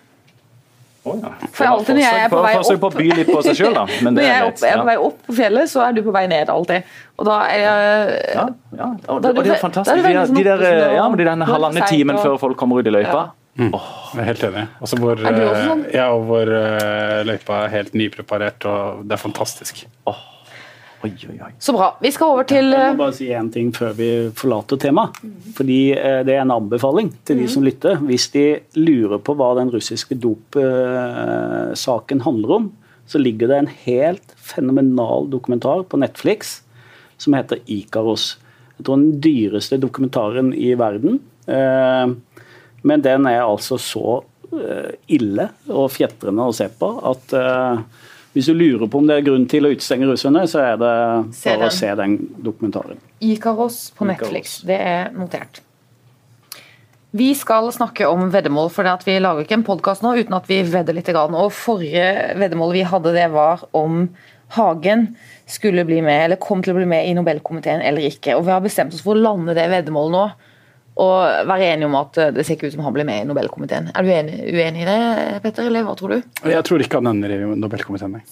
[1.02, 1.32] Oh, ja.
[1.50, 3.74] For alltid når jeg er på vei opp på å by litt på seg selv,
[3.74, 3.84] da.
[4.06, 6.24] når jeg er, opp, er på vei opp på fjellet, så er du på vei
[6.30, 6.90] ned alltid.
[7.18, 8.44] Og da er jeg Ja,
[8.78, 8.88] ja.
[9.10, 10.06] Og, det, og det er fantastisk.
[10.06, 13.24] De, de der, ja, men de den halvannen timen før folk kommer ut i løypa.
[13.58, 13.72] Mm.
[13.76, 13.88] Oh.
[14.14, 14.66] Jeg er helt enig.
[14.80, 15.82] Altså hvor, er du også sånn?
[15.92, 19.82] Ja, og hvor uh, løypa er helt nypreparert, og det er fantastisk.
[20.08, 20.22] Oh.
[21.02, 21.50] Oi, oi, oi.
[21.58, 21.88] Så bra.
[21.98, 25.16] Vi skal over til Jeg må bare si én ting før vi forlater temaet.
[25.56, 27.98] Fordi eh, Det er en anbefaling til de som lytter.
[28.06, 28.44] Hvis de
[28.78, 30.62] lurer på hva den russiske dopsaken
[32.22, 32.70] handler om,
[33.10, 36.62] så ligger det en helt fenomenal dokumentar på Netflix
[37.18, 38.38] som heter Ikaros.
[38.78, 41.18] Jeg tror den dyreste dokumentaren i verden.
[41.50, 42.06] Eh,
[42.86, 44.22] men den er altså så
[44.54, 47.34] eh, ille og fjetrende å se på at
[48.32, 50.92] Hvis du lurer på om det er grunn til å utestenge russerne, så er det
[51.42, 53.00] bare å se den dokumentaren.
[53.20, 54.62] Ikaros på Netflix.
[54.64, 55.60] Det er notert.
[57.12, 60.62] Vi skal snakke om veddemål, for vi lager ikke en podkast nå uten at vi
[60.64, 61.10] vedder litt.
[61.12, 62.06] Og Forrige
[62.40, 64.06] veddemål vi hadde, det var om
[64.56, 65.10] Hagen
[65.48, 68.38] skulle bli med, eller kom til å bli med i Nobelkomiteen eller ikke.
[68.38, 70.24] Og Vi har bestemt oss for å lande det veddemålet nå
[71.00, 73.88] og være enige om at det ser ikke ut som han blir med i Nobelkomiteen.
[73.96, 75.00] Er du uenig, uenig i det,
[75.44, 76.32] Petter, eller hva tror du?
[76.52, 78.24] Jeg tror ikke han ender i Nobelkomiteen, nei.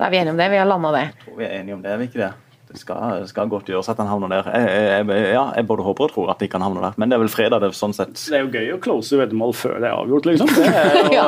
[0.00, 0.48] Da er vi enige om det.
[0.50, 1.02] Vi har landa det.
[1.10, 2.30] Jeg tror vi er enige om det, er vi ikke det?
[2.70, 4.48] Det skal, skal godt gjøres at han havner der.
[4.54, 4.68] Jeg,
[5.10, 7.22] jeg, ja, jeg både håper og tror at de kan havne der, men det er
[7.24, 9.96] vel fredag det sånn sett Det er jo gøy å close veddemål før det er
[9.98, 10.52] avgjort, liksom.
[10.54, 11.24] Det er jo, ja,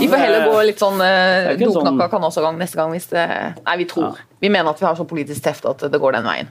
[0.00, 2.04] vi får heller gå litt sånn uh, doknakka sånn...
[2.14, 3.26] kan også gang neste gang hvis det
[3.60, 4.16] Nei, vi tror.
[4.16, 4.38] Ja.
[4.46, 6.48] Vi mener at vi har så politisk teft at det går den veien.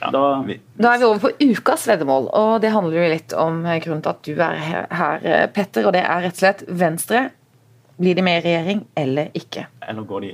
[0.00, 0.20] Ja, da,
[0.80, 4.12] da, er vi over på ukas veddemål, og det handler jo litt om grunnen til
[4.14, 4.62] at du er
[4.96, 5.84] her, Petter.
[5.88, 7.26] Og det er rett og slett Venstre.
[8.00, 9.66] Blir de med i regjering eller ikke?
[9.88, 10.30] Eller går de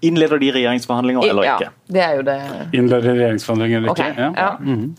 [0.00, 1.68] Innleder de regjeringsforhandlinger eller ikke?
[1.68, 2.36] Ja, det er jo det.
[2.72, 4.10] Innleder regjeringsforhandlinger eller ikke?
[4.10, 4.32] Okay, ja.
[4.36, 4.56] ja.
[4.58, 4.90] Mm -hmm.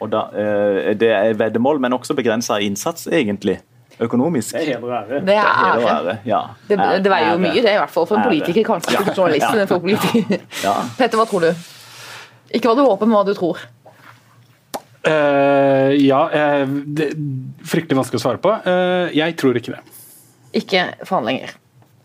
[0.00, 3.58] Og da, eh, Det er veddemål, men også begrensa innsats, egentlig.
[4.00, 4.54] Økonomisk.
[4.54, 5.20] Det er heder og ære.
[5.26, 6.16] Det er ære.
[6.26, 6.40] Ja.
[6.68, 8.62] Det, det veier jo mye, det, i hvert fall for en politiker.
[8.62, 9.64] Kanskje ikke for journalisten, ja.
[9.64, 10.38] for politiker.
[10.98, 11.52] Petter, hva tror du?
[12.54, 13.62] Ikke hva du håper, men hva du tror.
[15.06, 17.14] Uh, ja, uh, det er
[17.66, 18.52] fryktelig vanskelig å svare på.
[18.66, 19.82] Uh, jeg tror ikke det.
[20.58, 21.54] Ikke forhandlinger.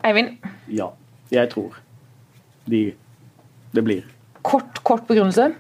[0.06, 0.36] Eivind?
[0.70, 0.92] Ja,
[1.34, 1.78] jeg tror
[2.70, 2.84] de,
[3.74, 4.06] det blir.
[4.46, 5.52] Kort, kort begrunnelse?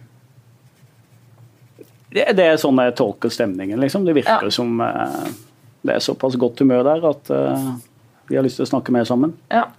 [2.12, 4.06] Det, det, er sånn jeg tolker stemningen, liksom.
[4.06, 4.54] Det virker ja.
[4.54, 9.08] som det er såpass godt humør der at de har lyst til å snakke mer
[9.08, 9.34] sammen.
[9.54, 9.70] Ja.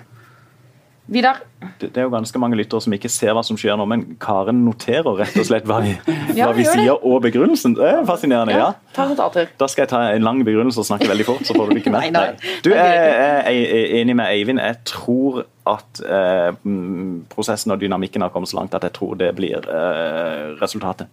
[1.07, 1.41] Vidar?
[1.81, 4.05] Det, det, er jo ganske mange lyttere som ikke ser hva som skjer nå, men
[4.23, 5.97] Karen noterer rett og slett hva, vi,
[6.39, 7.75] ja, hva vi sier og begrunnelsen.
[7.79, 8.55] Det er fascinerende.
[8.55, 8.69] ja.
[8.95, 9.47] ja.
[9.59, 11.95] Da skal jeg ta en lang begrunnelse og snakke veldig fort, så får du ikke
[11.95, 12.13] med.
[12.15, 12.55] nei, nei.
[12.63, 14.63] Du er, er enig med Eivind.
[14.63, 16.53] Jeg tror at eh,
[17.33, 21.11] prosessen og dynamikken har kommet så langt at jeg tror det blir eh, resultatet.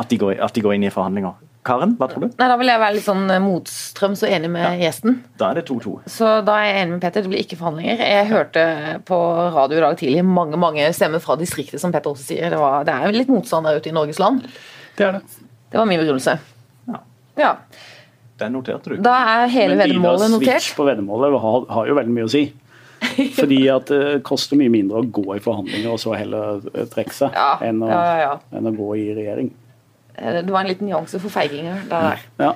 [0.00, 1.36] At de, går, at de går inn i forhandlinger.
[1.66, 2.28] Karen, hva tror du?
[2.38, 4.74] Nei, Da vil jeg være litt sånn eh, motstrøms og enig med ja.
[4.86, 5.18] gjesten.
[5.40, 5.96] Da er det 2-2.
[6.14, 8.04] Så da er jeg enig med Petter, det blir ikke forhandlinger.
[8.06, 8.66] Jeg hørte
[9.08, 9.18] på
[9.56, 12.52] radio i dag tidlig mange mange stemmer fra distriktet, som Petter også sier.
[12.54, 14.46] Det, var, det er litt motstand der ute i Norges land.
[14.96, 15.24] Det er det.
[15.72, 16.36] Det var min begrunnelse.
[16.92, 17.02] Ja.
[17.40, 17.56] ja.
[18.38, 19.00] Den noterte du.
[19.02, 20.46] Da er hele veddemålet notert.
[20.46, 22.46] Men switch på veddemålet har, har jo veldig mye å si.
[23.40, 27.34] Fordi at det koster mye mindre å gå i forhandlinger og så heller trekke seg,
[27.36, 29.50] ja, enn, å, ja, ja, enn, å, gå i regjering.
[30.16, 32.24] Eh, det var en liten nyanse for feiginger der.
[32.42, 32.54] Ja.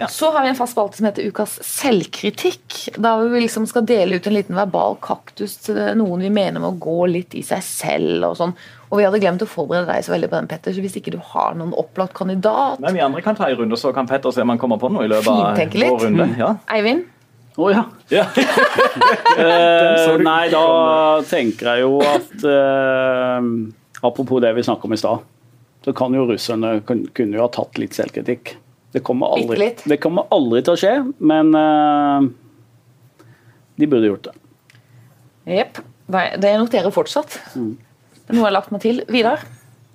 [0.00, 0.06] Ja.
[0.08, 2.96] Så har vi en fast spalte som heter Ukas selvkritikk.
[2.96, 6.70] Da vi liksom skal dele ut en liten verbal kaktus til noen vi mener må
[6.80, 8.30] gå litt i seg selv.
[8.30, 8.54] Og sånn.
[8.88, 11.12] Og vi hadde glemt å forberede deg så veldig på den, Petter, så hvis ikke
[11.12, 14.32] du har noen opplagt kandidat Men Vi andre kan ta en runde, så kan Petter
[14.32, 16.28] se om han kommer på noe i løpet av vår runde.
[16.40, 16.54] Ja.
[16.72, 17.04] Eivind?
[17.60, 17.84] Å oh, ja.
[18.08, 18.24] ja.
[19.42, 20.64] uh, nei, da
[21.28, 23.42] tenker jeg jo at uh,
[24.06, 25.26] Apropos det vi snakker om i stad
[25.84, 28.56] så kan jo russerne kunne jo ha tatt litt selvkritikk.
[28.90, 32.26] Det kommer aldri, det kommer aldri til å skje, men uh,
[33.78, 34.34] de burde gjort det.
[35.60, 35.80] Jepp.
[36.10, 37.38] Det noterer fortsatt.
[37.54, 37.76] Mm.
[37.78, 39.02] Det er noe jeg har lagt meg til.
[39.10, 39.44] Vidar?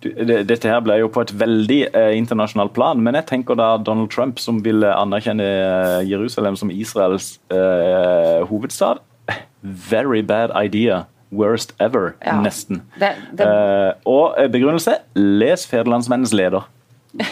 [0.05, 4.11] Dette her ble jo på et veldig eh, internasjonalt plan, men jeg tenker da Donald
[4.13, 9.01] Trump, som vil anerkjenne eh, Jerusalem som Israels eh, hovedstad
[9.65, 12.39] Very bad idea worst ever, ja.
[12.41, 12.81] nesten.
[12.99, 13.47] Det, det...
[13.47, 16.67] Uh, og eh, begrunnelse les Federlandsmennens leder.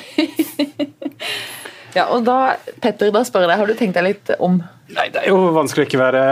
[1.97, 4.61] ja, og da, Petter, da spør jeg deg, har du tenkt deg litt om?
[4.93, 6.23] Nei, Det er jo vanskelig å ikke være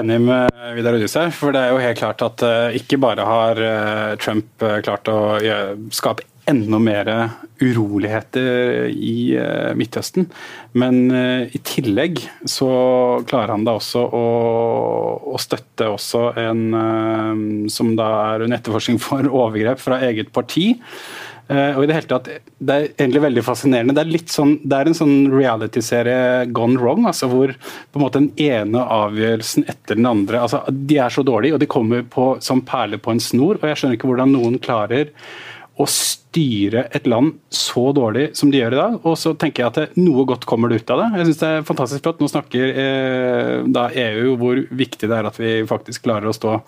[0.00, 1.28] enig med Vidar Udise.
[1.34, 5.20] For det er jo helt klart at uh, ikke bare har uh, Trump klart å
[5.94, 7.12] skape enda mer
[7.62, 10.28] uroligheter i uh, Midtøsten.
[10.78, 12.70] Men uh, i tillegg så
[13.28, 14.26] klarer han da også å,
[15.34, 20.74] å støtte også en uh, som da er under etterforskning for overgrep fra eget parti.
[21.48, 22.26] og i Det hele tatt,
[22.60, 23.94] det er egentlig veldig fascinerende.
[23.96, 28.04] Det er, litt sånn, det er en sånn reality-serie gone wrong, altså hvor på en
[28.04, 32.04] måte den ene avgjørelsen etter den andre altså De er så dårlige, og de kommer
[32.04, 33.56] på, som perler på en snor.
[33.56, 35.08] og Jeg skjønner ikke hvordan noen klarer
[35.78, 38.96] å styre et land så dårlig som de gjør i dag.
[39.06, 41.08] Og så tenker jeg at noe godt kommer det ut av det.
[41.20, 42.22] Jeg synes det er fantastisk flott.
[42.22, 46.58] Nå snakker eh, da EU hvor viktig det er at vi faktisk klarer å stå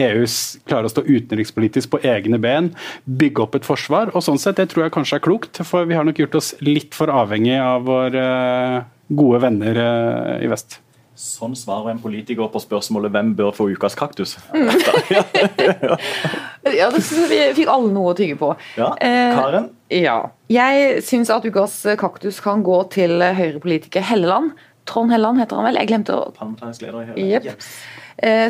[0.00, 0.36] EUs
[0.68, 2.70] klarer å stå utenrikspolitisk på egne ben,
[3.04, 4.12] bygge opp et forsvar.
[4.14, 6.54] og sånn sett, Det tror jeg kanskje er klokt, for vi har nok gjort oss
[6.60, 10.80] litt for avhengig av våre eh, gode venner eh, i vest.
[11.20, 14.70] Sånn svarer en politiker på spørsmålet 'Hvem bør få ukas kaktus?' Mm.
[16.80, 18.54] ja, det synes vi fikk alle noe å tygge på.
[18.80, 19.68] Ja, eh, Karen?
[19.90, 20.30] Eh, ja.
[20.48, 24.56] Jeg syns at ukas kaktus kan gå til Høyre-politiker Helleland.
[24.88, 25.76] Trond Helleland heter han vel.
[25.82, 27.20] Jeg glemte å Parlamentarisk leder i Høyre.
[27.20, 27.46] Yep.
[27.46, 27.54] Eh,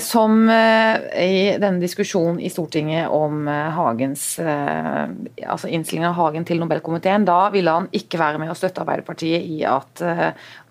[0.02, 6.58] som eh, i denne diskusjonen i Stortinget om eh, Hagens altså innstillingen av Hagen til
[6.58, 10.02] Nobelkomiteen, da ville han ikke være med å støtte Arbeiderpartiet i at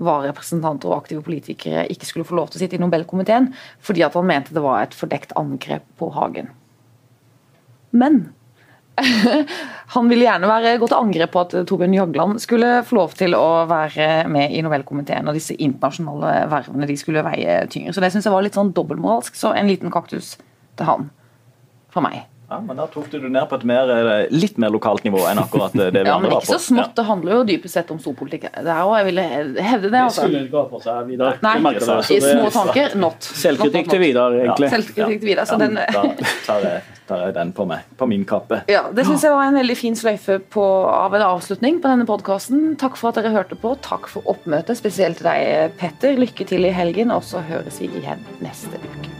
[0.03, 3.51] vararepresentanter og aktive politikere ikke skulle få lov til å sitte i Nobelkomiteen,
[3.83, 6.51] fordi at han mente det var et fordekt angrep på Hagen.
[7.95, 8.27] Men
[9.95, 13.35] han ville gjerne være, gå til angrep på at Torbjørn Jagland skulle få lov til
[13.37, 17.95] å være med i Nobelkomiteen, og disse internasjonale vervene de skulle veie tyngre.
[17.95, 19.37] Så det syns jeg var litt sånn dobbeltmoralsk.
[19.39, 20.35] Så en liten kaktus
[20.79, 21.09] til han
[21.93, 22.25] fra meg.
[22.49, 25.21] Ja, men Da tok du det ned på et mer, eh, litt mer lokalt nivå
[25.29, 26.49] enn akkurat det vi ja, andre var på.
[26.49, 28.47] Ja, men Ikke så smått, det handler jo dypest sett om storpolitikk.
[28.55, 29.25] Det er jo, jeg ville
[29.69, 29.99] hevde det.
[30.01, 30.25] altså.
[30.25, 31.37] Det skulle ikke ha på seg Vidar.
[31.45, 31.55] Nei,
[32.17, 33.29] i små tanker, not.
[33.43, 34.71] Selvkritikk til Vidar, egentlig.
[34.71, 34.77] Ja.
[34.77, 35.77] Selvkritikk til Vidar, så den...
[35.77, 36.03] Da
[36.47, 36.81] tar jeg,
[37.11, 38.63] tar jeg, den på meg, på min kappe.
[38.75, 42.09] Ja, Det syns jeg var en veldig fin sløyfe på, av en avslutning på denne
[42.09, 42.73] podkasten.
[42.81, 43.75] Takk for at dere hørte på.
[43.85, 46.17] Takk for oppmøtet, spesielt til deg, Petter.
[46.17, 49.18] Lykke til i helgen, og så høres vi igjen neste uke.